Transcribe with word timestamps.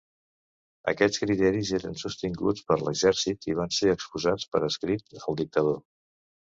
Aquests 0.91 1.21
criteris 1.23 1.73
eren 1.79 1.93
sostinguts 2.05 2.65
per 2.71 2.79
l'Exèrcit 2.87 3.49
i 3.53 3.59
van 3.63 3.77
ser 3.79 3.95
exposats 3.99 4.53
per 4.57 4.67
escrit 4.71 5.19
al 5.23 5.41
dictador. 5.45 5.81